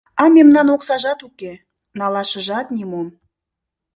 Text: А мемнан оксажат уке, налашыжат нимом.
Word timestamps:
А 0.21 0.23
мемнан 0.35 0.67
оксажат 0.75 1.19
уке, 1.27 1.51
налашыжат 1.99 2.67
нимом. 2.75 3.07